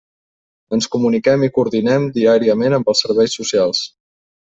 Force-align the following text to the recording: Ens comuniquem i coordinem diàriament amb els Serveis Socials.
Ens 0.77 0.87
comuniquem 0.95 1.45
i 1.49 1.51
coordinem 1.59 2.09
diàriament 2.19 2.81
amb 2.83 2.93
els 2.95 3.07
Serveis 3.07 3.41
Socials. 3.41 3.89